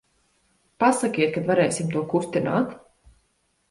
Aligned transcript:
Pasakiet, 0.85 1.31
kad 1.37 1.47
varēsim 1.53 1.95
to 1.95 2.05
kustināt. 2.17 2.77